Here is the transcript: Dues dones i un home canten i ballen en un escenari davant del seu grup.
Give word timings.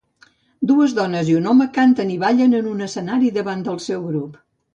Dues 0.69 0.95
dones 0.99 1.29
i 1.33 1.35
un 1.39 1.45
home 1.51 1.67
canten 1.75 2.13
i 2.15 2.17
ballen 2.25 2.57
en 2.61 2.71
un 2.73 2.81
escenari 2.87 3.31
davant 3.37 3.63
del 3.71 3.79
seu 3.91 4.03
grup. 4.09 4.43